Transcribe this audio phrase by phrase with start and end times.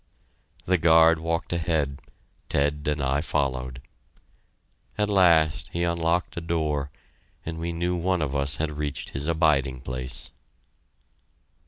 [0.65, 2.01] The guard walked ahead;
[2.49, 3.83] Ted and I followed.
[4.97, 6.89] At last he unlocked a door,
[7.45, 10.31] and we knew one of us had reached his abiding place.